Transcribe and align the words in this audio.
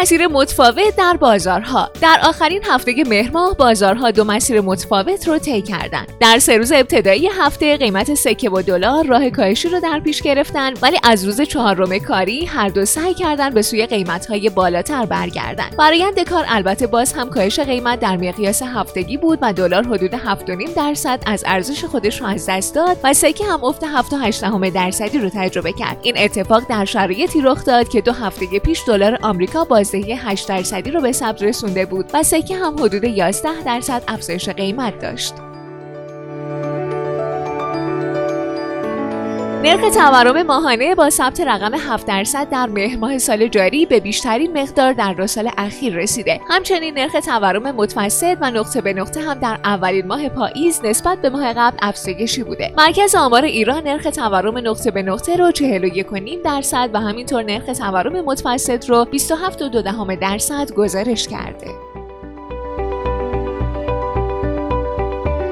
مسیر 0.00 0.26
متفاوت 0.26 0.96
در 0.96 1.16
بازارها. 1.16 1.90
در 2.00 2.20
آخرین 2.22 2.62
هفته 2.64 3.04
مهر 3.06 3.30
ماه 3.30 3.56
بازارها 3.56 4.10
دو 4.10 4.24
مسیر 4.24 4.60
متفاوت 4.60 5.28
رو 5.28 5.38
طی 5.38 5.62
کردند 5.62 6.12
در 6.20 6.38
سه 6.38 6.58
روز 6.58 6.72
ابتدایی 6.72 7.28
هفته 7.28 7.76
قیمت 7.76 8.14
سکه 8.14 8.50
و 8.50 8.62
دلار 8.62 9.06
راه 9.06 9.30
کاهشی 9.30 9.68
رو 9.68 9.80
در 9.80 10.00
پیش 10.00 10.22
گرفتن 10.22 10.74
ولی 10.82 10.98
از 11.02 11.24
روز 11.24 11.40
چهارم 11.40 11.98
کاری 11.98 12.46
هر 12.46 12.68
دو 12.68 12.84
سعی 12.84 13.14
کردن 13.14 13.50
به 13.50 13.62
سوی 13.62 13.86
قیمت‌های 13.86 14.50
بالاتر 14.50 15.06
برگردن. 15.06 15.70
برآیند 15.78 16.20
کار 16.20 16.44
البته 16.48 16.86
باز 16.86 17.12
هم 17.12 17.30
کاهش 17.30 17.60
قیمت 17.60 18.00
در 18.00 18.16
مقیاس 18.16 18.62
هفتگی 18.62 19.16
بود 19.16 19.38
و 19.42 19.52
دلار 19.52 19.86
حدود 19.86 20.14
7.5 20.14 20.74
درصد 20.76 21.22
از 21.26 21.44
ارزش 21.46 21.84
خودش 21.84 22.20
رو 22.20 22.26
از 22.26 22.46
دست 22.48 22.74
داد 22.74 22.96
و 23.04 23.12
سکه 23.14 23.44
هم 23.44 23.64
افت 23.64 23.84
7.8 23.84 24.74
درصدی 24.74 25.18
رو 25.18 25.30
تجربه 25.34 25.72
کرد. 25.72 25.98
این 26.02 26.14
اتفاق 26.18 26.62
در 26.68 26.84
شرایطی 26.84 27.40
رخ 27.40 27.64
داد 27.64 27.88
که 27.88 28.00
دو 28.00 28.12
هفته 28.12 28.58
پیش 28.58 28.82
دلار 28.86 29.18
آمریکا 29.22 29.64
بازدهی 29.92 30.12
8 30.12 30.48
درصدی 30.48 30.90
رو 30.90 31.00
به 31.00 31.12
ثبت 31.12 31.42
رسونده 31.42 31.86
بود 31.86 32.10
و 32.14 32.22
سکه 32.22 32.56
هم 32.56 32.74
حدود 32.74 33.04
11 33.04 33.62
درصد 33.64 34.02
افزایش 34.08 34.48
قیمت 34.48 34.98
داشت. 34.98 35.47
نرخ 39.62 39.94
تورم 39.94 40.42
ماهانه 40.42 40.94
با 40.94 41.10
ثبت 41.10 41.40
رقم 41.40 41.74
7 41.74 42.06
درصد 42.06 42.48
در 42.48 42.66
مهر 42.66 42.96
ماه 42.96 43.18
سال 43.18 43.48
جاری 43.48 43.86
به 43.86 44.00
بیشترین 44.00 44.58
مقدار 44.58 44.92
در 44.92 45.12
دو 45.12 45.26
سال 45.26 45.50
اخیر 45.58 45.94
رسیده. 45.94 46.40
همچنین 46.48 46.98
نرخ 46.98 47.12
تورم 47.12 47.70
متوسط 47.70 48.36
و 48.40 48.50
نقطه 48.50 48.80
به 48.80 48.92
نقطه 48.92 49.20
هم 49.20 49.34
در 49.34 49.58
اولین 49.64 50.06
ماه 50.06 50.28
پاییز 50.28 50.80
نسبت 50.84 51.22
به 51.22 51.30
ماه 51.30 51.52
قبل 51.52 51.76
افزایشی 51.82 52.42
بوده. 52.42 52.72
مرکز 52.76 53.14
آمار 53.14 53.44
ایران 53.44 53.82
نرخ 53.82 54.02
تورم 54.02 54.58
نقطه 54.58 54.90
به 54.90 55.02
نقطه 55.02 55.36
رو 55.36 55.50
41.5 55.50 55.62
درصد 56.44 56.90
و 56.92 57.00
همینطور 57.00 57.42
نرخ 57.42 57.64
تورم 57.78 58.20
متوسط 58.20 58.90
رو 58.90 59.06
27.2 59.12 60.20
درصد 60.20 60.72
گزارش 60.72 61.28
کرده. 61.28 61.87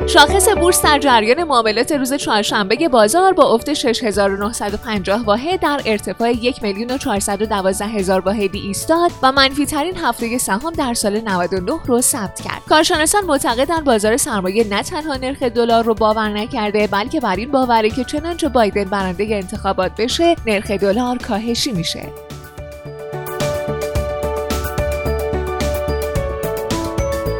شاخص 0.08 0.48
بورس 0.48 0.82
در 0.82 0.98
جریان 0.98 1.44
معاملات 1.44 1.92
روز 1.92 2.14
چهارشنبه 2.14 2.88
بازار 2.88 3.32
با 3.32 3.54
افت 3.54 3.72
6950 3.72 5.24
واحد 5.24 5.60
در 5.60 5.80
ارتفاع 5.86 6.30
1 6.30 6.62
میلیون 6.62 6.90
و 6.90 6.98
412 6.98 7.86
هزار 7.86 8.20
واحدی 8.20 8.58
ایستاد 8.58 9.10
و 9.22 9.32
منفی 9.32 9.66
ترین 9.66 9.96
هفته 9.96 10.38
سهام 10.38 10.72
در 10.72 10.94
سال 10.94 11.20
99 11.20 11.72
رو 11.86 12.00
ثبت 12.00 12.40
کرد. 12.40 12.62
کارشناسان 12.68 13.24
معتقدند 13.24 13.84
بازار 13.84 14.16
سرمایه 14.16 14.66
نه 14.68 14.82
تنها 14.82 15.16
نرخ 15.16 15.42
دلار 15.42 15.84
رو 15.84 15.94
باور 15.94 16.28
نکرده 16.28 16.86
بلکه 16.86 17.20
بر 17.20 17.36
این 17.36 17.50
باوره 17.50 17.90
که 17.90 18.04
چنانچه 18.04 18.48
بایدن 18.48 18.84
برنده 18.84 19.24
انتخابات 19.30 19.92
بشه 19.98 20.36
نرخ 20.46 20.70
دلار 20.70 21.18
کاهشی 21.18 21.72
میشه. 21.72 22.25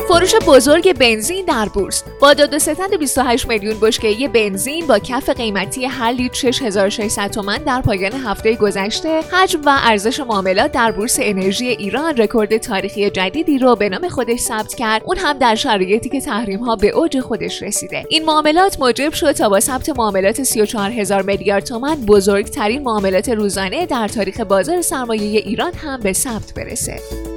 فروش 0.08 0.34
بزرگ 0.34 0.98
بنزین 0.98 1.44
در 1.44 1.68
بورس. 1.68 2.04
با 2.20 2.34
داد 2.34 2.54
و 2.54 2.58
ستد 2.58 2.98
28 2.98 3.48
میلیون 3.48 3.80
بشکه 3.80 4.28
بنزین 4.28 4.86
با 4.86 4.98
کف 4.98 5.30
قیمتی 5.30 5.84
هر 5.84 6.12
لیتر 6.12 6.50
6600 6.50 7.30
تومان 7.30 7.58
در 7.58 7.80
پایان 7.80 8.12
هفته 8.12 8.54
گذشته 8.56 9.20
حجم 9.32 9.60
و 9.66 9.78
ارزش 9.82 10.20
معاملات 10.20 10.72
در 10.72 10.92
بورس 10.92 11.18
انرژی 11.20 11.66
ایران 11.66 12.16
رکورد 12.16 12.56
تاریخی 12.56 13.10
جدیدی 13.10 13.58
رو 13.58 13.76
به 13.76 13.88
نام 13.88 14.08
خودش 14.08 14.40
ثبت 14.40 14.74
کرد. 14.74 15.02
اون 15.04 15.16
هم 15.16 15.38
در 15.38 15.54
شرایطی 15.54 16.08
که 16.08 16.20
تحریم 16.20 16.60
ها 16.60 16.76
به 16.76 16.88
اوج 16.88 17.20
خودش 17.20 17.62
رسیده. 17.62 18.04
این 18.08 18.24
معاملات 18.24 18.80
موجب 18.80 19.12
شد 19.12 19.32
تا 19.32 19.48
با 19.48 19.60
ثبت 19.60 19.88
معاملات 19.88 20.42
34000 20.42 21.22
میلیارد 21.22 21.64
تومان 21.64 21.94
بزرگترین 21.94 22.82
معاملات 22.82 23.28
روزانه 23.28 23.86
در 23.86 24.08
تاریخ 24.08 24.40
بازار 24.40 24.82
سرمایه 24.82 25.40
ایران 25.40 25.72
هم 25.74 26.00
به 26.00 26.12
ثبت 26.12 26.54
برسه. 26.56 27.35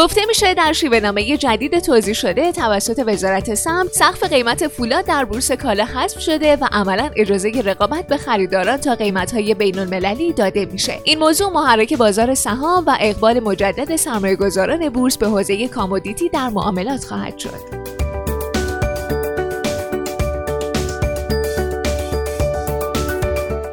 گفته 0.00 0.20
میشه 0.28 0.54
در 0.54 0.72
شیوه 0.72 1.00
نامه 1.00 1.36
جدید 1.36 1.78
توزیع 1.78 2.14
شده 2.14 2.52
توسط 2.52 3.02
وزارت 3.06 3.54
سمت 3.54 3.92
سقف 3.92 4.24
قیمت 4.24 4.68
فولاد 4.68 5.04
در 5.04 5.24
بورس 5.24 5.52
کالا 5.52 5.84
حذف 5.84 6.20
شده 6.20 6.56
و 6.56 6.68
عملا 6.72 7.10
اجازه 7.16 7.62
رقابت 7.64 8.06
به 8.06 8.16
خریداران 8.16 8.76
تا 8.76 8.94
قیمت‌های 8.94 9.54
بین 9.54 9.78
المللی 9.78 10.32
داده 10.32 10.64
میشه. 10.64 11.00
این 11.04 11.18
موضوع 11.18 11.52
محرک 11.52 11.94
بازار 11.94 12.34
سهام 12.34 12.84
و 12.86 12.96
اقبال 13.00 13.40
مجدد 13.40 13.96
سرمایه‌گذاران 13.96 14.88
بورس 14.88 15.18
به 15.18 15.26
حوزه 15.26 15.68
کامودیتی 15.68 16.28
در 16.28 16.48
معاملات 16.48 17.04
خواهد 17.04 17.38
شد. 17.38 17.79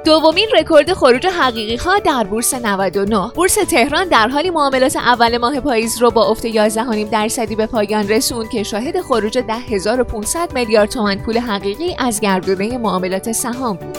دومین 0.08 0.48
رکورد 0.60 0.94
خروج 0.94 1.26
حقیقی 1.26 1.76
ها 1.76 2.00
در 2.00 2.24
بورس 2.24 2.54
99 2.54 3.32
بورس 3.36 3.54
تهران 3.54 4.08
در 4.08 4.28
حالی 4.28 4.50
معاملات 4.50 4.96
اول 4.96 5.38
ماه 5.38 5.60
پاییز 5.60 6.02
رو 6.02 6.12
با 6.12 6.26
افت 6.26 6.48
11.5 6.48 7.12
درصدی 7.12 7.56
به 7.56 7.66
پایان 7.66 8.10
رسوند 8.10 8.50
که 8.50 8.64
شاهد 8.64 9.02
خروج 9.02 9.38
10500 9.38 10.54
میلیارد 10.54 10.90
تومان 10.90 11.18
پول 11.18 11.38
حقیقی 11.38 11.96
از 12.00 12.20
گردونه 12.20 12.78
معاملات 12.78 13.32
سهام 13.32 13.78
بود. 13.78 13.98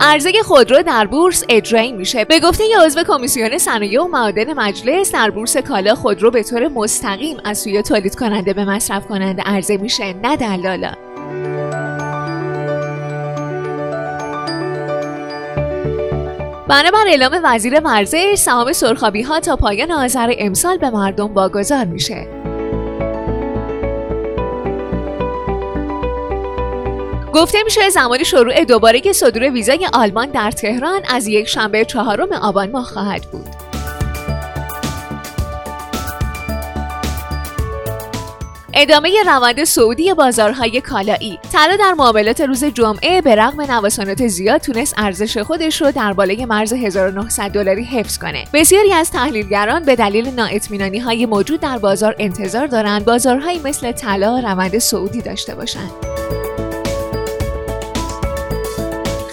عرضه 0.00 0.32
خودرو 0.44 0.82
در 0.82 1.06
بورس 1.06 1.44
اجرایی 1.48 1.92
میشه. 1.92 2.24
به 2.24 2.40
گفته 2.40 2.64
ی 2.64 2.74
عضو 2.86 3.02
کمیسیون 3.02 3.58
صنایع 3.58 4.02
و 4.02 4.08
معادن 4.08 4.52
مجلس 4.52 5.12
در 5.12 5.30
بورس 5.30 5.56
کالا 5.56 5.94
خودرو 5.94 6.30
به 6.30 6.42
طور 6.42 6.68
مستقیم 6.68 7.36
از 7.44 7.58
سوی 7.58 7.82
تولید 7.82 8.14
کننده 8.14 8.52
به 8.52 8.64
مصرف 8.64 9.06
کننده 9.06 9.42
عرضه 9.42 9.76
میشه 9.76 10.12
نه 10.12 10.36
دلالا. 10.36 11.03
بنابر 16.68 17.08
اعلام 17.08 17.40
وزیر 17.44 17.80
ورزش 17.80 18.34
سهام 18.34 18.72
سرخابی 18.72 19.22
ها 19.22 19.40
تا 19.40 19.56
پایان 19.56 19.92
آذر 19.92 20.34
امسال 20.38 20.78
به 20.78 20.90
مردم 20.90 21.34
واگذار 21.34 21.84
میشه. 21.84 22.28
گفته 27.34 27.58
میشه 27.64 27.88
زمان 27.88 28.22
شروع 28.22 28.64
دوباره 28.64 29.12
صدور 29.12 29.42
ویزای 29.42 29.88
آلمان 29.92 30.30
در 30.30 30.50
تهران 30.50 31.00
از 31.08 31.26
یک 31.26 31.48
شنبه 31.48 31.84
چهارم 31.84 32.32
آبان 32.32 32.70
ماه 32.70 32.84
خواهد 32.84 33.22
بود. 33.22 33.63
ادامه 38.76 39.10
روند 39.26 39.64
سعودی 39.64 40.14
بازارهای 40.14 40.80
کالایی. 40.80 41.38
طلا 41.52 41.76
در 41.76 41.94
معاملات 41.98 42.40
روز 42.40 42.64
جمعه 42.64 43.20
به 43.20 43.34
رغم 43.34 43.60
نوسانات 43.60 44.26
زیاد 44.26 44.60
تونست 44.60 44.94
ارزش 44.96 45.38
خودش 45.38 45.82
رو 45.82 45.92
در 45.92 46.12
بالای 46.12 46.44
مرز 46.44 46.72
1900 46.72 47.50
دلاری 47.50 47.84
حفظ 47.84 48.18
کنه. 48.18 48.44
بسیاری 48.52 48.92
از 48.92 49.10
تحلیلگران 49.10 49.84
به 49.84 49.96
دلیل 49.96 50.28
نااطمینانی 50.28 50.98
های 50.98 51.26
موجود 51.26 51.60
در 51.60 51.78
بازار 51.78 52.14
انتظار 52.18 52.66
دارند 52.66 53.04
بازارهایی 53.04 53.58
مثل 53.58 53.92
طلا 53.92 54.38
روند 54.38 54.78
سعودی 54.78 55.22
داشته 55.22 55.54
باشند. 55.54 56.13